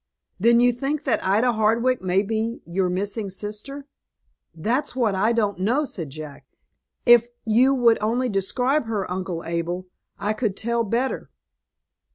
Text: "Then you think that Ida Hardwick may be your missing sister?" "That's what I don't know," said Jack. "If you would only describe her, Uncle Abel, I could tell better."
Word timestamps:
"Then 0.39 0.59
you 0.59 0.73
think 0.73 1.03
that 1.03 1.23
Ida 1.23 1.51
Hardwick 1.53 2.01
may 2.01 2.23
be 2.23 2.63
your 2.65 2.89
missing 2.89 3.29
sister?" 3.29 3.85
"That's 4.51 4.95
what 4.95 5.13
I 5.13 5.31
don't 5.31 5.59
know," 5.59 5.85
said 5.85 6.09
Jack. 6.09 6.47
"If 7.05 7.27
you 7.45 7.75
would 7.75 7.99
only 8.01 8.27
describe 8.27 8.87
her, 8.87 9.05
Uncle 9.11 9.43
Abel, 9.45 9.85
I 10.17 10.33
could 10.33 10.57
tell 10.57 10.83
better." 10.83 11.29